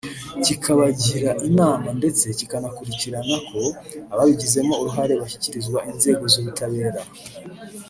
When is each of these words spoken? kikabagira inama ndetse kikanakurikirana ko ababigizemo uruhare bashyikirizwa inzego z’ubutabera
kikabagira 0.43 1.31
inama 1.49 1.87
ndetse 1.99 2.25
kikanakurikirana 2.39 3.35
ko 3.49 3.61
ababigizemo 4.13 4.73
uruhare 4.81 5.13
bashyikirizwa 5.21 5.79
inzego 5.91 6.23
z’ubutabera 6.33 7.01